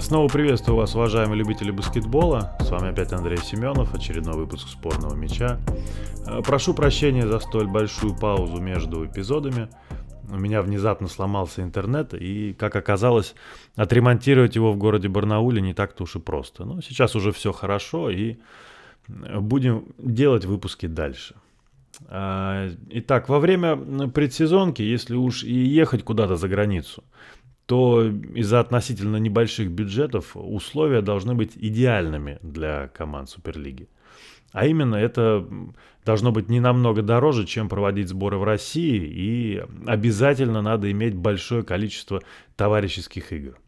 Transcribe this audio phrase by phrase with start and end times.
[0.00, 2.56] Снова приветствую вас, уважаемые любители баскетбола.
[2.58, 5.60] С вами опять Андрей Семенов, очередной выпуск спорного мяча.
[6.26, 9.68] Э, прошу прощения за столь большую паузу между эпизодами.
[10.28, 13.36] У меня внезапно сломался интернет, и, как оказалось,
[13.76, 16.64] отремонтировать его в городе Барнауле не так-то уж и просто.
[16.64, 18.38] Но сейчас уже все хорошо, и
[19.06, 21.36] будем делать выпуски дальше.
[22.06, 23.76] А, итак, во время
[24.08, 27.04] предсезонки, если уж и ехать куда-то за границу,
[27.66, 33.88] то из-за относительно небольших бюджетов условия должны быть идеальными для команд Суперлиги.
[34.52, 35.46] А именно это
[36.06, 41.62] должно быть не намного дороже, чем проводить сборы в России, и обязательно надо иметь большое
[41.62, 42.22] количество
[42.56, 43.58] товарищеских игр.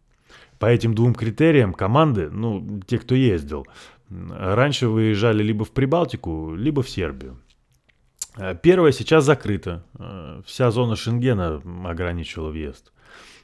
[0.58, 3.66] По этим двум критериям команды, ну, те, кто ездил,
[4.08, 7.38] раньше выезжали либо в Прибалтику, либо в Сербию.
[8.62, 9.84] Первое сейчас закрыто.
[10.46, 12.92] Вся зона Шенгена ограничивала въезд.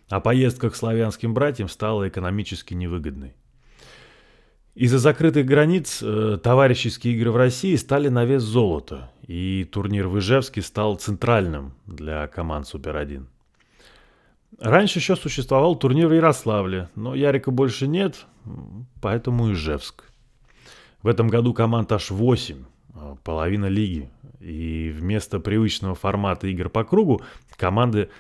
[0.09, 3.35] А поездка к славянским братьям стала экономически невыгодной.
[4.77, 10.19] Из-за закрытых границ э, товарищеские игры в России стали на вес золота, и турнир в
[10.19, 13.25] Ижевске стал центральным для команд Супер-1.
[14.61, 18.27] Раньше еще существовал турнир в Ярославле, но Ярика больше нет,
[19.01, 20.05] поэтому Ижевск.
[21.03, 22.67] В этом году команд аж 8, а,
[23.25, 24.11] половина лиги.
[24.41, 27.23] И вместо привычного формата игр по кругу
[27.57, 28.11] команды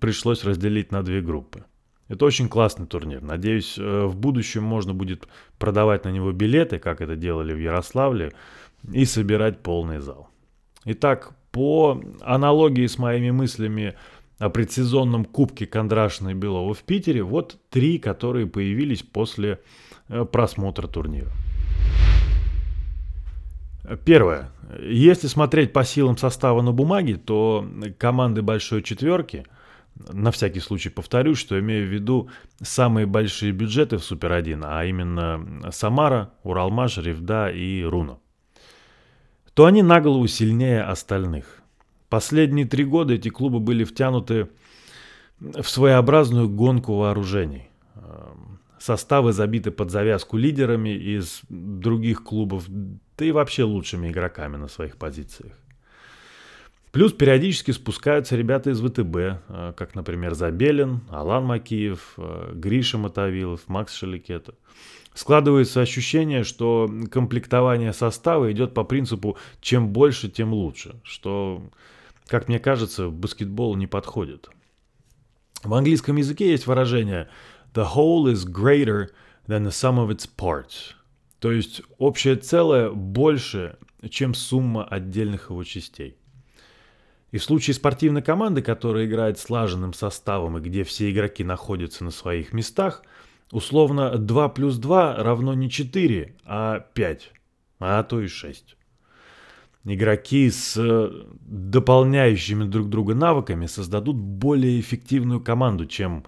[0.00, 1.64] пришлось разделить на две группы–
[2.08, 3.20] это очень классный турнир.
[3.20, 5.26] Надеюсь, э, в будущем можно будет
[5.58, 8.32] продавать на него билеты, как это делали в Ярославле,
[8.92, 10.28] и собирать полный зал.
[10.84, 13.94] Итак, по аналогии с моими мыслями
[14.38, 19.60] о предсезонном кубке Кондрашина и Белова в Питере, вот три, которые появились после
[20.08, 21.32] э, просмотра турнира.
[24.04, 24.50] Первое.
[24.80, 27.66] Если смотреть по силам состава на бумаге, то
[27.98, 29.46] команды большой четверки–
[30.12, 32.28] на всякий случай повторюсь, что имею в виду
[32.62, 38.18] самые большие бюджеты в Супер-1, а именно Самара, Уралмаш, Ревда и Руна.
[39.54, 41.62] То они на голову сильнее остальных.
[42.08, 44.48] Последние три года эти клубы были втянуты
[45.40, 47.68] в своеобразную гонку вооружений.
[48.86, 54.96] Составы забиты под завязку лидерами из других клубов, да и вообще лучшими игроками на своих
[54.96, 55.54] позициях.
[56.92, 63.62] Плюс периодически спускаются ребята из ВТБ, э, как, например, Забелин, Алан Макиев, э, Гриша Мотовилов,
[63.66, 64.54] Макс Шаликета.
[65.14, 71.60] Складывается ощущение, что комплектование состава идет по принципу «чем больше, тем лучше», что,
[72.28, 74.48] как мне кажется, баскетбол не подходит.
[75.64, 77.28] В английском языке есть выражение
[77.76, 79.10] «the whole is greater
[79.46, 80.94] than the sum of its parts»,
[81.38, 83.76] то есть общее целое больше,
[84.10, 86.16] чем сумма отдельных его частей.
[87.30, 92.10] И в случае спортивной команды, которая играет слаженным составом и где все игроки находятся на
[92.10, 93.02] своих местах,
[93.52, 97.32] условно 2 плюс 2 равно не 4, а 5,
[97.80, 98.76] а то и 6.
[99.84, 106.24] Игроки с э, дополняющими друг друга навыками создадут более эффективную команду, чем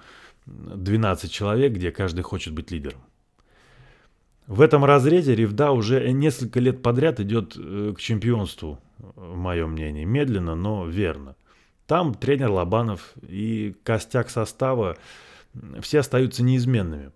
[0.48, 3.00] 12 человек, где каждый хочет быть лидером.
[4.47, 10.04] В этом разрезе Ривда уже несколько лет подряд идет э, к чемпионству в моем мнении.
[10.04, 11.36] Медленно, но верно.
[11.86, 14.97] Там тренер Лобанов и костяк состава
[15.81, 17.12] все остаются неизменными.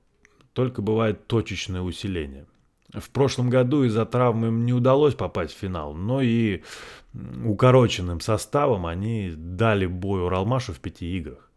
[0.52, 2.46] Только бывает точечное усиление.
[2.92, 6.62] В прошлом году из-за травмы им не удалось попасть в финал, но и
[7.44, 11.50] укороченным составом они дали бой Уралмашу в пяти играх.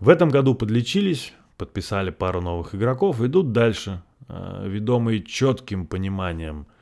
[0.00, 6.66] В этом году подлечились, подписали пару новых игроков, идут дальше, э, ведомые четким пониманием–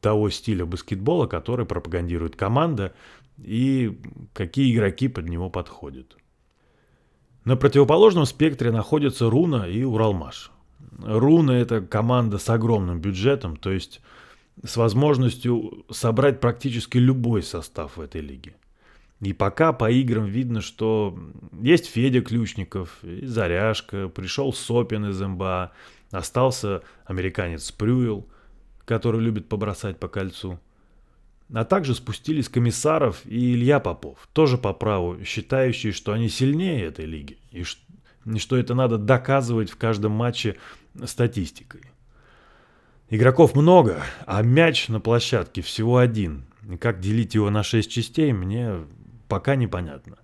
[0.00, 2.94] того стиля баскетбола, который пропагандирует команда
[3.38, 3.98] и
[4.32, 6.16] какие игроки под него подходят.
[7.44, 10.50] На противоположном спектре находятся Руна и Уралмаш.
[10.98, 14.00] Руна это команда с огромным бюджетом, то есть
[14.62, 18.54] с возможностью собрать практически любой состав в этой лиге.
[19.20, 21.18] И пока по играм видно, что
[21.60, 25.72] есть Федя Ключников, и Заряжка, пришел Сопин из МБА,
[26.10, 28.26] остался американец Прюил–
[28.90, 30.58] который любит побросать по кольцу.
[31.54, 37.04] А также спустились Комиссаров и Илья Попов, тоже по праву, считающие, что они сильнее этой
[37.04, 40.56] лиги, и что это надо доказывать в каждом матче
[41.04, 41.82] статистикой.
[43.10, 46.46] Игроков много, а мяч на площадке всего один.
[46.80, 48.74] Как делить его на шесть частей, мне
[49.30, 50.18] пока непонятно.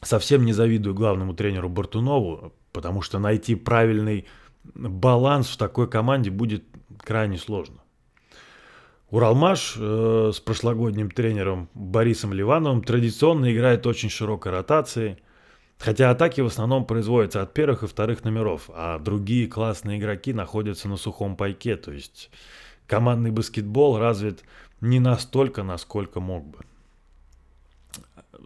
[0.00, 4.26] Совсем не завидую главному тренеру Бартунову, потому что найти правильный
[4.74, 6.64] баланс в такой команде будет
[6.98, 7.80] крайне сложно.
[9.10, 15.18] Уралмаш э, с прошлогодним тренером Борисом Ливановым традиционно играет очень широкой ротацией,
[15.78, 20.88] хотя атаки в основном производятся от первых и вторых номеров, а другие классные игроки находятся
[20.88, 22.30] на сухом пайке, то есть
[22.86, 24.44] командный баскетбол развит
[24.80, 26.58] не настолько, насколько мог бы.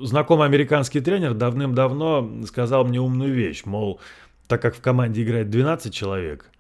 [0.01, 4.01] Знакомый американский тренер давным-давно сказал мне умную вещь, мол,
[4.47, 6.51] так как в команде играет 12 человек,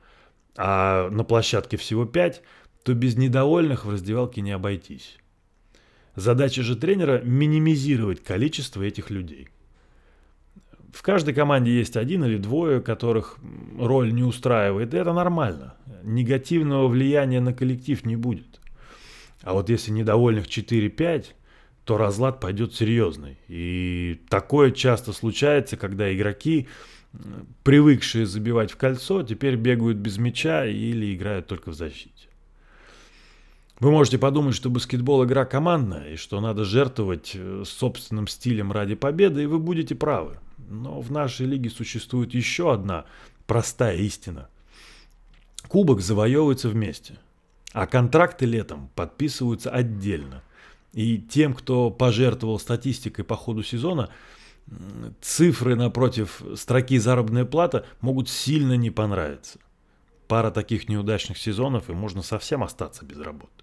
[0.56, 2.42] а на площадке всего 5,
[2.82, 5.18] то без недовольных в раздевалке не обойтись.
[6.16, 9.48] Задача же тренера– минимизировать количество этих людей.
[10.92, 13.36] В каждой команде есть один или двое, которых
[13.78, 15.74] роль не устраивает, и это нормально.
[16.02, 18.60] Негативного влияния на коллектив не будет.
[19.42, 21.26] А вот если недовольных 4-5,
[21.88, 23.38] то разлад пойдет серьезный.
[23.48, 26.68] И такое часто случается, когда игроки,
[27.62, 32.28] привыкшие забивать в кольцо, теперь бегают без мяча или играют только в защите.
[33.80, 38.94] Вы можете подумать, что баскетбол игра командная, и что надо жертвовать э, собственным стилем ради
[38.94, 40.36] победы, и вы будете правы.
[40.68, 43.06] Но в нашей лиге существует еще одна
[43.46, 44.50] простая истина.
[45.68, 47.14] Кубок завоевывается вместе,
[47.72, 50.42] а контракты летом подписываются отдельно.
[50.98, 54.10] И тем, кто пожертвовал статистикой по ходу сезона,
[55.20, 59.60] цифры напротив строки заработная плата могут сильно не понравиться.
[60.26, 63.62] Пара таких неудачных сезонов, и можно совсем остаться без работы.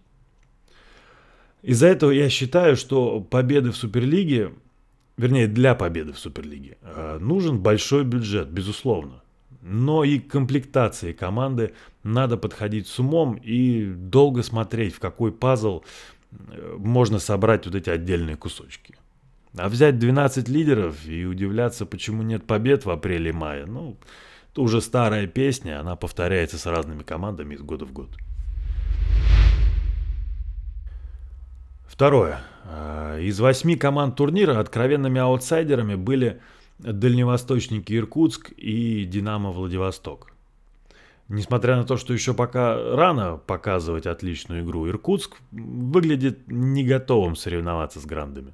[1.62, 4.54] Из-за этого я считаю, что победы в Суперлиге,
[5.18, 9.22] вернее, для победы в Суперлиге, э, нужен большой бюджет, безусловно.
[9.62, 11.74] Но и к комплектации команды
[12.04, 15.82] надо подходить с умом и долго смотреть, в какой пазл
[16.78, 18.96] можно собрать вот эти отдельные кусочки.
[19.58, 23.98] А взять 12 лидеров и удивляться, почему нет побед в апреле и мае, ну,
[24.52, 28.10] это уже старая песня, она повторяется с разными командами из года в год.
[31.88, 32.40] Второе.
[32.66, 36.42] А, из восьми команд турнира откровенными аутсайдерами были
[36.80, 40.35] дальневосточники Иркутск и Динамо Владивосток.
[41.28, 48.00] Несмотря на то, что еще пока рано показывать отличную игру, Иркутск выглядит не готовым соревноваться
[48.00, 48.54] с грандами.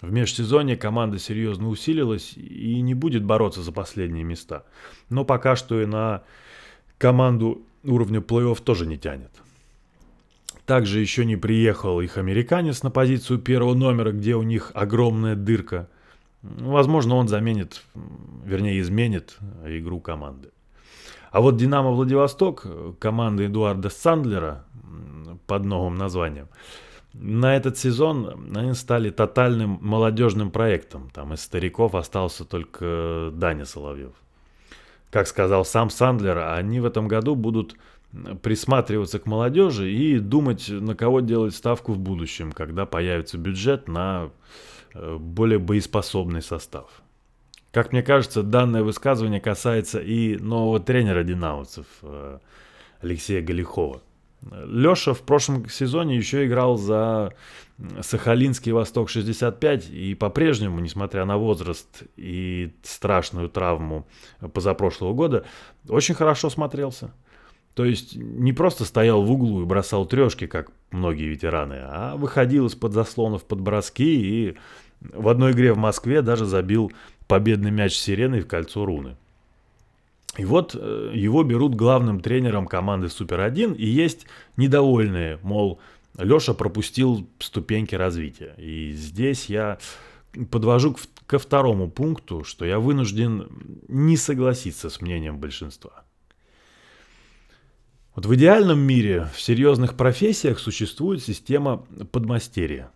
[0.00, 4.64] В межсезонье команда серьезно усилилась и не будет бороться за последние места.
[5.08, 6.22] Но пока что и на
[6.98, 9.30] команду уровня плей-офф тоже не тянет.
[10.66, 15.88] Также еще не приехал их американец на позицию первого номера, где у них огромная дырка.
[16.42, 17.82] Возможно, он заменит,
[18.44, 20.48] вернее, изменит игру команды.
[21.30, 22.66] А вот «Динамо Владивосток»,
[22.98, 24.64] команда Эдуарда Сандлера
[25.46, 26.48] под новым названием,
[27.12, 31.10] на этот сезон они стали тотальным молодежным проектом.
[31.10, 34.12] Там из стариков остался только Даня Соловьев.
[35.10, 37.76] Как сказал сам Сандлер, они в этом году будут
[38.42, 44.30] присматриваться к молодежи и думать, на кого делать ставку в будущем, когда появится бюджет на
[44.94, 47.02] э, более боеспособный состав.
[47.72, 52.38] Как мне кажется, данное высказывание касается и нового тренера динамовцев э,
[53.00, 54.02] Алексея Галихова.
[54.64, 57.34] Леша в прошлом сезоне еще играл за
[58.00, 64.06] Сахалинский Восток-65 и по-прежнему, несмотря на возраст и страшную травму
[64.52, 65.44] позапрошлого года,
[65.88, 67.12] очень хорошо смотрелся.
[67.74, 72.66] То есть не просто стоял в углу и бросал трешки, как многие ветераны, а выходил
[72.66, 74.56] из-под заслонов под броски и
[75.00, 76.92] в одной игре в Москве даже забил
[77.30, 79.16] победный мяч сиреной в кольцо руны.
[80.36, 85.80] И вот э, его берут главным тренером команды Супер-1, и есть недовольные, мол,
[86.18, 88.54] Леша пропустил ступеньки развития.
[88.58, 89.78] И здесь я
[90.50, 90.96] подвожу
[91.26, 93.48] ко второму пункту, что я вынужден
[93.88, 96.04] не согласиться с мнением большинства.
[98.14, 102.90] Вот в идеальном мире в серьезных профессиях существует система подмастерья.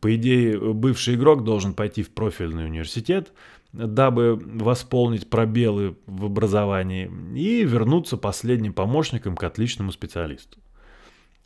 [0.00, 3.32] По идее, бывший игрок должен пойти в профильный университет,
[3.72, 10.58] дабы восполнить пробелы в образовании и вернуться последним помощником к отличному специалисту.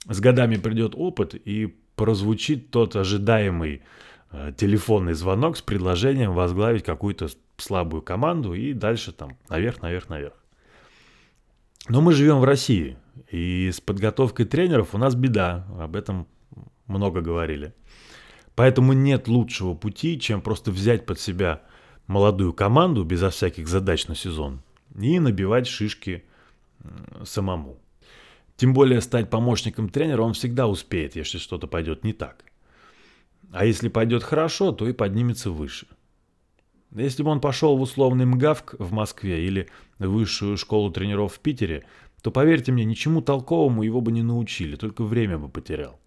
[0.08, 3.82] С годами придет опыт и прозвучит тот ожидаемый
[4.30, 10.34] э, телефонный звонок с предложением возглавить какую-то слабую команду и дальше там наверх, наверх, наверх.
[11.88, 12.96] Но мы живем в России,
[13.30, 16.26] и с подготовкой тренеров у нас беда, об этом
[16.86, 17.74] много говорили.
[18.54, 21.62] Поэтому нет лучшего пути, чем просто взять под себя
[22.06, 24.60] молодую команду безо всяких задач на сезон
[24.98, 26.24] и набивать шишки
[27.24, 27.78] самому.
[28.56, 32.44] Тем более стать помощником тренера он всегда успеет, если что-то пойдет не так.
[33.50, 35.86] А если пойдет хорошо, то и поднимется выше.
[36.94, 39.68] Если бы он пошел в условный МГАВК в Москве или
[39.98, 41.84] высшую школу тренеров в Питере,
[42.22, 45.98] то, поверьте мне, ничему толковому его бы не научили, только время бы потерял.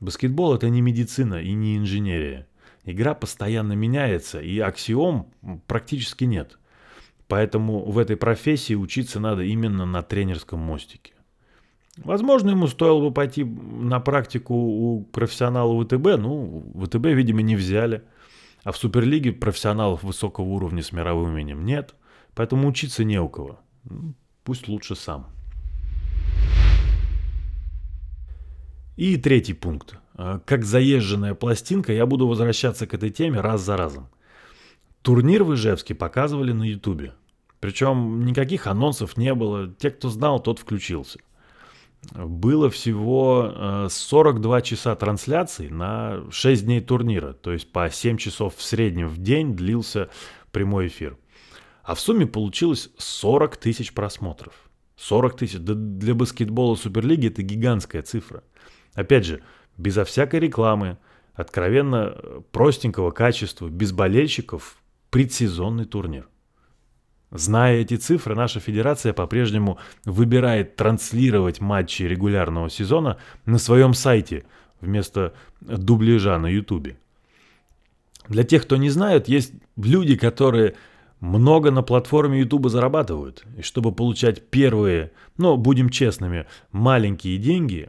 [0.00, 2.46] Баскетбол это не медицина и не инженерия.
[2.84, 5.32] Игра постоянно меняется, и аксиом
[5.66, 6.58] практически нет.
[7.28, 11.14] Поэтому в этой профессии учиться надо именно на тренерском мостике.
[11.96, 18.02] Возможно, ему стоило бы пойти на практику у профессионала ВТБ, ну, ВТБ, видимо, не взяли.
[18.64, 21.94] А в Суперлиге профессионалов высокого уровня с мировым именем нет,
[22.34, 23.60] поэтому учиться не у кого.
[23.84, 25.33] Ну, пусть лучше сам.
[28.96, 29.96] И третий пункт.
[30.14, 34.08] А, как заезженная пластинка, я буду возвращаться к этой теме раз за разом.
[35.02, 37.14] Турнир в Ижевске показывали на Ютубе.
[37.60, 39.68] Причем никаких анонсов не было.
[39.68, 41.18] Те, кто знал, тот включился.
[42.12, 47.32] Было всего 42 э, часа трансляций на 6 дней турнира.
[47.32, 50.10] То есть по 7 часов в среднем в день длился
[50.52, 51.16] прямой эфир.
[51.82, 54.54] А в сумме получилось 40 тысяч просмотров.
[54.96, 55.58] 40 тысяч.
[55.58, 58.42] Да для баскетбола Суперлиги это гигантская цифра.
[58.94, 59.42] Опять же,
[59.76, 60.98] безо всякой рекламы,
[61.34, 64.76] откровенно э, простенького качества, без болельщиков,
[65.10, 66.28] предсезонный турнир.
[67.30, 74.44] Зная эти цифры, наша федерация по-прежнему выбирает транслировать матчи регулярного сезона на своем сайте
[74.80, 76.96] вместо дубляжа на ютубе.
[78.28, 80.76] Для тех, кто не знает, есть люди, которые
[81.20, 83.44] много на платформе YouTube зарабатывают.
[83.56, 87.88] И чтобы получать первые, но будем честными, маленькие деньги,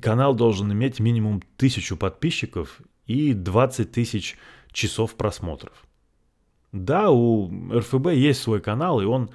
[0.00, 4.36] канал должен иметь минимум тысячу подписчиков и 20 тысяч
[4.72, 5.72] часов просмотров.
[6.72, 9.30] Да, у РФБ есть свой канал, и он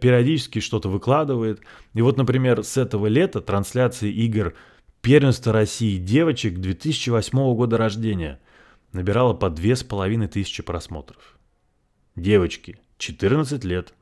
[0.00, 1.60] периодически что-то выкладывает.
[1.94, 4.54] И вот, например, с этого лета трансляции игр
[5.02, 8.40] первенства России девочек 2008 года рождения
[8.92, 11.38] набирала по 2500 просмотров.
[12.16, 13.94] Девочки, 14 лет,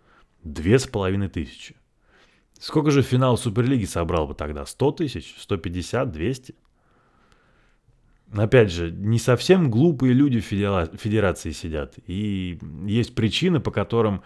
[0.45, 1.77] 2500.
[2.59, 4.67] Сколько же финал Суперлиги собрал бы тогда?
[4.67, 5.35] 100 тысяч?
[5.39, 6.11] 150?
[6.11, 6.55] 200?
[8.33, 11.95] Опять же, не совсем глупые люди в федерации сидят.
[12.07, 14.23] И есть причины, по которым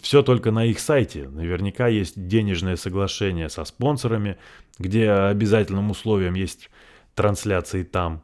[0.00, 1.28] все только на их сайте.
[1.28, 4.38] Наверняка есть денежное соглашение со спонсорами,
[4.78, 6.70] где обязательным условием есть
[7.14, 8.22] трансляции там.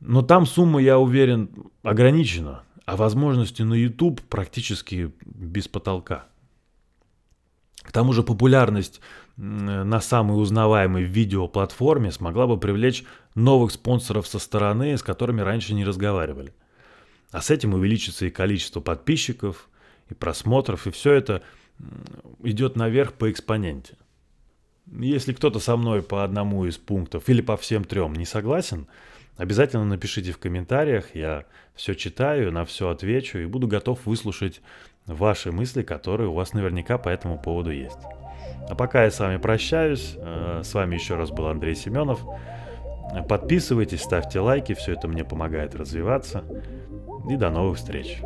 [0.00, 1.50] Но там сумма, я уверен,
[1.82, 6.24] ограничена а возможности на YouTube практически без потолка.
[7.82, 9.02] К тому же популярность
[9.36, 13.04] на самой узнаваемой видеоплатформе смогла бы привлечь
[13.34, 16.54] новых спонсоров со стороны, с которыми раньше не разговаривали.
[17.30, 19.68] А с этим увеличится и количество подписчиков,
[20.08, 21.42] и просмотров, и все это
[22.42, 23.98] идет наверх по экспоненте.
[24.86, 28.86] Если кто-то со мной по одному из пунктов или по всем трем не согласен,
[29.38, 34.60] Обязательно напишите в комментариях, я все читаю, на все отвечу и буду готов выслушать
[35.06, 37.98] ваши мысли, которые у вас наверняка по этому поводу есть.
[38.68, 42.20] А пока я с вами прощаюсь, э, с вами еще раз был Андрей Семенов.
[43.28, 46.44] Подписывайтесь, ставьте лайки, все это мне помогает развиваться.
[47.30, 48.18] И до новых встреч.